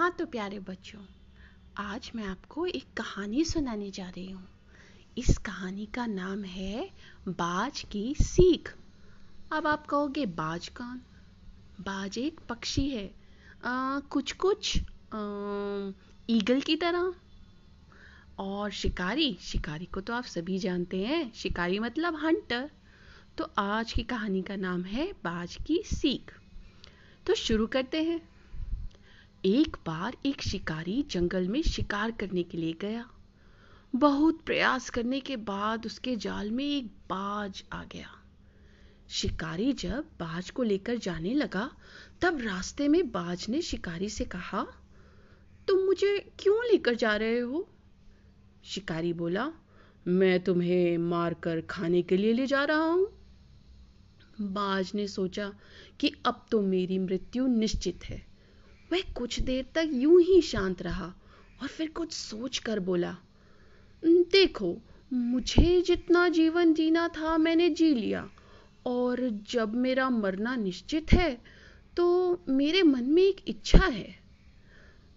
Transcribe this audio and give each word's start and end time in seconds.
हाँ 0.00 0.10
तो 0.10 0.26
प्यारे 0.26 0.58
बच्चों 0.58 1.00
आज 1.76 2.12
मैं 2.14 2.24
आपको 2.24 2.66
एक 2.66 2.84
कहानी 2.96 3.44
सुनाने 3.44 3.90
जा 3.90 4.08
रही 4.08 4.30
हूँ। 4.30 4.48
इस 5.18 5.38
कहानी 5.38 5.86
का 5.86 6.06
नाम 6.06 6.44
है 6.44 6.90
बाज 7.28 7.80
की 7.92 8.14
सीख। 8.22 8.74
अब 9.52 9.66
आप 9.66 9.86
कहोगे 9.86 10.26
बाज 10.26 10.68
कौन? 10.68 11.00
बाज 11.80 12.18
एक 12.18 12.40
पक्षी 12.48 12.88
है। 12.88 13.14
आ, 13.64 13.98
कुछ 13.98 14.32
कुछ 14.32 14.78
आ, 14.78 15.20
ईगल 16.30 16.60
की 16.60 16.76
तरह। 16.76 17.14
और 18.38 18.70
शिकारी 18.70 19.38
शिकारी 19.40 19.84
को 19.84 20.00
तो 20.00 20.12
आप 20.12 20.24
सभी 20.24 20.58
जानते 20.58 21.04
हैं 21.04 21.32
शिकारी 21.32 21.78
मतलब 21.78 22.16
हंटर। 22.16 22.70
तो 23.38 23.52
आज 23.58 23.92
की 23.92 24.02
कहानी 24.02 24.42
का 24.42 24.56
नाम 24.56 24.84
है 24.84 25.12
बाज 25.12 25.58
की 25.66 25.82
सीख। 25.86 26.32
तो 27.26 27.34
शुरू 27.34 27.66
करते 27.66 28.02
हैं। 28.02 28.39
एक 29.46 29.76
बार 29.86 30.16
एक 30.26 30.42
शिकारी 30.42 31.02
जंगल 31.10 31.48
में 31.48 31.62
शिकार 31.62 32.10
करने 32.10 32.42
के 32.42 32.58
लिए 32.58 32.72
गया। 32.72 33.10
बहुत 33.96 34.40
प्रयास 34.40 34.90
करने 34.90 35.20
के 35.20 35.36
बाद 35.36 35.86
उसके 35.86 36.16
जाल 36.16 36.50
में 36.50 36.64
एक 36.64 36.86
बाज 36.86 37.64
आ 37.72 37.84
गया। 37.84 38.08
शिकारी 39.08 39.72
जब 39.72 40.00
बाज 40.00 40.50
को 40.50 40.62
लेकर 40.62 40.96
जाने 40.96 41.34
लगा, 41.34 41.70
तब 42.20 42.40
रास्ते 42.40 42.88
में 42.88 43.10
बाज 43.10 43.46
ने 43.48 43.62
शिकारी 43.62 44.08
से 44.08 44.24
कहा, 44.24 44.66
तुम 45.68 45.78
मुझे 45.78 46.32
क्यों 46.38 46.64
लेकर 46.64 46.94
जा 46.94 47.16
रहे 47.16 47.38
हो? 47.38 47.68
शिकारी 48.64 49.12
बोला, 49.12 49.52
मैं 50.08 50.44
तुम्हें 50.44 50.98
मारकर 50.98 51.60
खाने 51.60 52.02
के 52.02 52.16
लिए 52.16 52.32
ले 52.32 52.46
जा 52.46 52.64
रहा 52.64 52.84
हूँ। 52.84 53.12
बाज 54.40 54.92
ने 54.94 55.08
सोचा 55.08 55.52
कि 56.00 56.12
अब 56.26 56.46
तो 56.50 56.60
मेरी 56.60 56.98
मृत्यु 56.98 57.46
निश्चित 57.46 58.04
है। 58.04 58.29
वह 58.92 59.02
कुछ 59.16 59.40
देर 59.40 59.66
तक 59.74 59.90
यूँ 59.92 60.20
ही 60.22 60.40
शांत 60.42 60.82
रहा 60.82 61.06
और 61.62 61.68
फिर 61.68 61.88
कुछ 61.88 62.12
सोच 62.12 62.58
कर 62.58 62.80
बोला, 62.80 63.16
देखो, 64.02 64.76
मुझे 65.12 65.80
जितना 65.82 66.28
जीवन 66.28 66.74
जीना 66.74 67.06
था 67.08 67.36
मैंने 67.38 67.68
जी 67.70 67.94
लिया 67.94 68.28
और 68.86 69.28
जब 69.50 69.74
मेरा 69.74 70.08
मरना 70.10 70.54
निश्चित 70.56 71.12
है 71.12 71.32
तो 71.96 72.06
मेरे 72.48 72.82
मन 72.82 73.04
में 73.04 73.22
एक 73.22 73.40
इच्छा 73.48 73.84
है। 73.86 74.14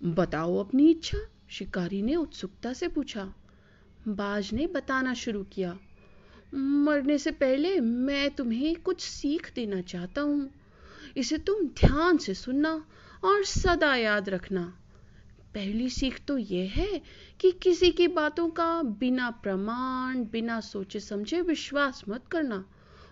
बताओ 0.00 0.56
अपनी 0.58 0.90
इच्छा? 0.90 1.18
शिकारी 1.50 2.02
ने 2.02 2.14
उत्सुकता 2.16 2.72
से 2.72 2.88
पूछा। 2.88 3.32
बाज 4.08 4.52
ने 4.52 4.66
बताना 4.66 5.14
शुरू 5.14 5.42
किया, 5.44 5.76
मरने 6.54 7.18
से 7.18 7.30
पहले 7.30 7.78
मैं 7.80 8.30
तुम्हें 8.30 8.74
कुछ 8.76 9.00
सीख 9.00 9.52
देना 9.54 9.80
चाहता 9.82 10.20
हूँ। 10.20 10.50
इसे 11.16 11.38
तुम 11.38 11.66
ध्यान 11.78 12.16
से 12.16 12.34
सुनना 12.34 12.74
और 13.24 13.44
सदा 13.44 13.94
याद 13.96 14.28
रखना। 14.28 14.62
पहली 15.54 15.88
सीख 15.90 16.20
तो 16.28 16.38
यह 16.38 16.70
है 16.70 17.02
कि 17.40 17.50
किसी 17.52 17.90
की 17.90 18.08
बातों 18.08 18.48
का 18.50 18.82
बिना 18.82 19.30
प्रमाण, 19.30 20.24
बिना 20.24 20.60
सोचे 20.60 21.00
समझे 21.00 21.40
विश्वास 21.40 22.02
मत 22.08 22.26
करना। 22.26 22.64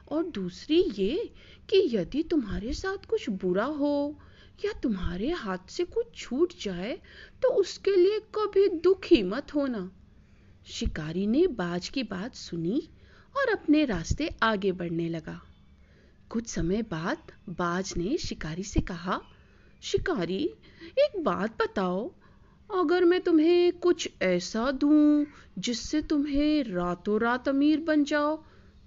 और 0.09 0.25
दूसरी 0.25 0.81
ये 0.99 1.33
कि 1.69 1.97
यदि 1.97 2.23
तुम्हारे 2.23 2.73
साथ 2.73 3.07
कुछ 3.07 3.29
बुरा 3.31 3.65
हो 3.65 4.21
या 4.65 4.73
तुम्हारे 4.73 5.31
हाथ 5.31 5.71
से 5.71 5.85
कुछ 5.85 6.15
छूट 6.17 6.53
जाए 6.63 6.99
तो 7.43 7.49
उसके 7.49 7.97
लिए 7.97 8.19
कभी 8.35 8.69
दुखी 8.69 9.23
मत 9.23 9.55
होना। 9.55 9.91
शिकारी 10.67 11.27
ने 11.27 11.47
बाज 11.47 11.89
की 11.89 12.03
बात 12.03 12.35
सुनी 12.35 12.89
और 13.37 13.53
अपने 13.53 13.85
रास्ते 13.85 14.31
आगे 14.43 14.73
बढ़ने 14.73 15.09
लगा। 15.09 15.41
कुछ 16.31 16.49
समय 16.49 16.83
बाद 16.83 17.33
बाज 17.49 17.95
ने 17.97 18.17
शिकारी 18.19 18.63
से 18.63 18.81
कहा 18.81 19.21
शिकारी, 19.83 20.43
एक 20.99 21.13
बात 21.25 21.63
बताओ, 21.63 22.11
अगर 22.71 23.05
मैं 23.05 23.21
तुम्हें 23.21 23.73
कुछ 23.73 24.09
ऐसा 24.23 24.71
दूँ 24.71 25.27
जिससे 25.59 26.01
तुम्हें 26.03 26.63
रातों 26.65 27.21
रात 27.21 27.49
अमीर 27.49 27.81
बन 27.81 28.05
जाओ 28.05 28.37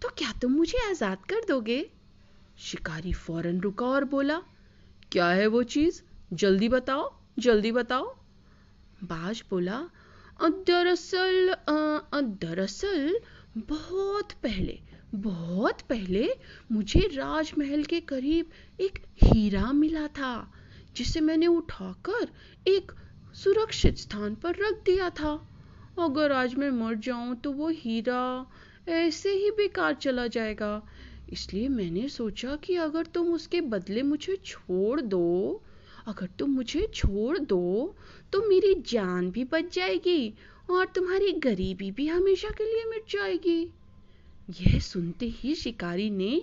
तो 0.02 0.09
क्या 0.17 0.31
तुम 0.42 0.52
मुझे 0.52 0.77
आज़ाद 0.89 1.26
कर 1.26 1.45
दोगे? 1.48 1.80
शिकारी 2.59 3.14
फ़ौरन 3.14 3.59
रुका 3.61 3.86
और 3.86 4.05
बोला, 4.05 4.39
क्या 5.11 5.27
है 5.30 5.48
वो 5.48 5.64
चीज़? 5.65 6.02
जल्दी 6.33 6.70
बताओ 6.70 7.11
जल्दी 7.39 7.71
बताओ। 7.71 8.15
बाज 9.03 9.43
बोला 9.49 9.82
दरअसल 10.42 11.55
दरअसल, 12.39 13.20
बहुत 13.58 14.32
पहले 14.43 14.80
बहुत 15.15 15.82
पहले 15.82 16.27
मुझे 16.71 16.99
राजमहल 17.14 17.83
के 17.83 17.99
करीब 17.99 18.49
एक 18.80 18.99
हीरा 19.23 19.71
मिला 19.71 20.08
था। 20.08 20.33
जिसे 20.95 21.21
मैंने 21.21 21.48
उठाकर 21.48 22.27
एक 22.67 22.92
सुरक्षित 23.36 23.98
स्थान 23.98 24.36
पर 24.36 24.55
रख 24.55 24.83
दिया 24.86 25.09
था। 25.09 25.33
अगर 25.99 26.31
आज 26.31 26.55
मैं 26.55 26.70
मर 26.71 26.95
जाऊँ 26.95 27.36
तो 27.36 27.52
वो 27.52 27.70
हीरा 27.70 28.52
ऐसे 28.89 29.32
ही 29.32 29.49
बेकार 29.52 29.93
चला 29.93 30.27
जाएगा। 30.27 30.82
इसलिए 31.33 31.67
मैंने 31.67 32.08
सोचा 32.09 32.55
कि 32.55 32.76
अगर 32.76 33.05
तुम 33.05 33.33
उसके 33.33 33.61
बदले 33.61 34.02
मुझे 34.03 34.36
छोड़ 34.45 35.02
दो, 35.02 35.61
अगर 36.08 36.30
तुम 36.39 36.49
मुझे 36.49 36.87
छोड़ 36.93 37.37
दो 37.37 37.95
तो 38.33 38.42
मेरी 38.49 38.73
जान 38.87 39.30
भी 39.32 39.43
बच 39.43 39.73
जाएगी 39.76 40.33
और 40.70 40.86
तुम्हारी 40.86 41.32
गरीबी 41.39 41.92
भी 41.92 42.08
हमेशा 42.08 42.49
के 42.49 42.64
लिए 42.64 42.86
मिट 42.86 43.11
जाएगी। 43.11 43.61
यह 44.61 44.80
सुनते 44.80 45.26
ही 45.27 45.53
शिकारी 45.55 46.09
ने 46.09 46.42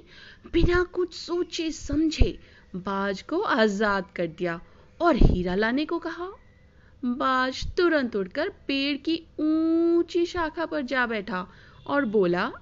बिना 0.53 0.83
कुछ 0.85 1.15
सोचे, 1.15 1.71
समझे 1.71 2.39
बाज 2.77 3.23
को 3.23 3.41
आज़ाद 3.41 4.11
कर 4.17 4.27
दिया 4.27 4.61
और 5.01 5.17
हीरा 5.17 5.55
लाने 5.55 5.85
को 5.85 5.99
कहा। 5.99 6.29
बाज 7.05 7.67
तुरंत 7.77 8.17
उड़कर 8.17 8.49
पेड़ 8.49 8.97
की 8.97 9.17
ऊँची 9.41 10.27
शाखा 10.27 10.67
पर 10.67 10.83
जा 10.83 11.07
बैठा 11.07 11.47
और 11.87 12.05
बोला, 12.05 12.53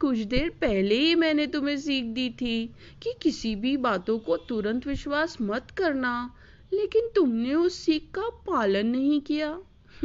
कुछ 0.00 0.18
देर 0.18 0.48
पहले 0.60 0.94
ही 0.94 1.14
मैंने 1.14 1.46
तुम्हें 1.46 1.76
सीख 1.76 2.04
दी 2.04 2.30
थी 2.30 2.74
कि 3.02 3.14
किसी 3.22 3.56
भी 3.56 3.76
बातों 3.76 4.18
को 4.18 4.36
तुरंत 4.36 4.86
विश्वास 4.86 5.36
मत 5.40 5.70
करना, 5.70 6.34
लेकिन 6.72 7.08
तुमने 7.14 7.54
उस 7.54 7.78
सीख 7.78 8.10
का 8.14 8.28
पालन 8.46 8.86
नहीं 8.86 9.20
किया। 9.20 9.58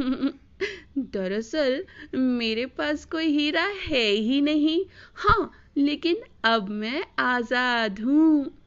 दरअसल, 0.98 1.84
मेरे 2.14 2.66
पास 2.66 3.04
कोई 3.04 3.26
हीरा 3.26 3.62
है 3.62 4.08
ही 4.10 4.40
नहीं। 4.40 4.84
हाँ 5.14 5.52
लेकिन 5.76 6.16
अब 6.44 6.68
मैं 6.68 7.04
आज़ाद 7.18 8.00
हूँ। 8.00 8.63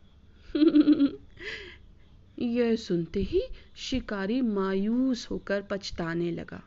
यह 2.39 2.75
सुनते 2.75 3.21
ही 3.21 3.41
शिकारी 3.75 4.41
मायूस 4.41 5.27
होकर 5.31 5.61
पछताने 5.61 6.31
लगा। 6.31 6.63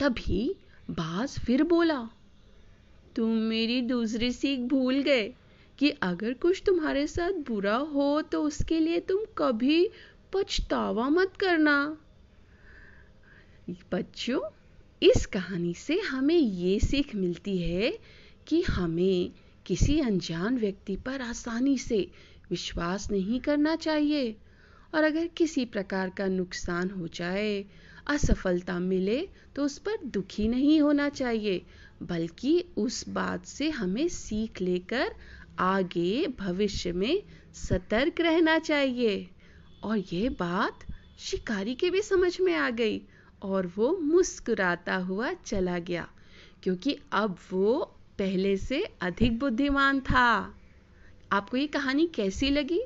तभी 0.00 0.56
बाज 0.90 1.38
फिर 1.38 1.62
बोला, 1.62 2.08
तुम 3.16 3.28
मेरी 3.28 3.80
दूसरी 3.82 4.32
सीख 4.32 4.60
भूल 4.60 5.02
गए 5.02 5.34
कि 5.78 5.90
अगर 5.90 6.32
कुछ 6.32 6.62
तुम्हारे 6.66 7.06
साथ 7.06 7.32
बुरा 7.32 7.76
हो 7.76 8.22
तो 8.22 8.42
उसके 8.42 8.80
लिए 8.80 9.00
तुम 9.00 9.24
कभी 9.38 9.90
पछतावा 10.32 11.08
मत 11.08 11.32
करना। 11.36 11.98
बच्चों, 13.92 14.40
इस 15.02 15.26
कहानी 15.26 15.74
से 15.74 16.00
हमें 16.00 16.38
ये 16.38 16.80
सीख 16.80 17.14
मिलती 17.14 17.58
है 17.58 17.98
कि 18.46 18.62
हमें 18.62 19.32
किसी 19.66 19.98
अनजान 20.00 20.58
व्यक्ति 20.58 20.96
पर 20.96 21.22
आसानी 21.22 21.76
से 21.78 21.98
विश्वास 22.50 23.10
नहीं 23.10 23.40
करना 23.40 23.74
चाहिए। 23.76 24.36
और 24.94 25.04
अगर 25.04 25.26
किसी 25.26 25.64
प्रकार 25.64 26.10
का 26.10 26.26
नुकसान 26.26 26.90
हो 26.90 27.08
जाए, 27.08 27.64
असफलता 28.06 28.78
मिले 28.78 29.18
तो 29.56 29.64
उस 29.64 29.78
पर 29.78 30.04
दुखी 30.04 30.46
नहीं 30.48 30.80
होना 30.80 31.08
चाहिए, 31.08 31.62
बल्कि 32.02 32.64
उस 32.76 33.08
बात 33.08 33.46
से 33.46 33.70
हमें 33.70 34.06
सीख 34.08 34.60
लेकर 34.60 35.14
आगे 35.58 36.26
भविष्य 36.38 36.92
में 36.92 37.22
सतर्क 37.54 38.20
रहना 38.20 38.58
चाहिए। 38.58 39.28
और 39.84 39.98
ये 40.12 40.28
बात 40.28 40.86
शिकारी 41.18 41.74
के 41.74 41.90
भी 41.90 42.02
समझ 42.02 42.40
में 42.40 42.54
आ 42.54 42.70
गई 42.70 43.02
और 43.42 43.72
वो 43.76 43.96
मुस्कुराता 43.96 44.96
हुआ 44.96 45.32
चला 45.46 45.78
गया, 45.78 46.08
क्योंकि 46.62 46.96
अब 47.12 47.36
वो 47.52 47.95
पहले 48.18 48.56
से 48.56 48.88
अधिक 49.00 49.38
बुद्धिमान 49.38 50.00
था। 50.00 50.54
आपको 51.32 51.56
ये 51.56 51.66
कहानी 51.66 52.06
कैसी 52.06 52.50
लगी? 52.50 52.82